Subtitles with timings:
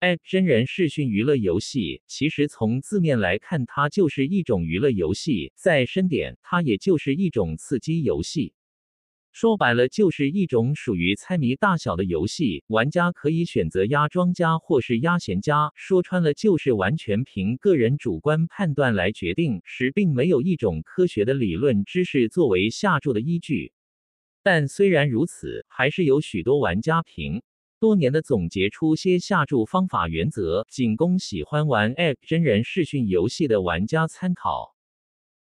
[0.00, 8.54] 哎真人视讯娱乐游戏，其实从字面来看，它就是一种娱乐游戏；再深点，它也就是一种刺激游戏。
[9.32, 23.72] 说白了，就是一种属于猜谜大小的游戏，玩家可以选择压庄家或是压闲家，说穿了就是完全凭个人主观判断来决定，实并没有一种科学的理论知识作为下注的依据。
[24.44, 27.42] 但虽然如此，还是有许多玩家凭
[27.80, 34.77] 多年的总结出些下注方法原则，仅供喜欢玩 App 真人视讯游戏的玩家参考。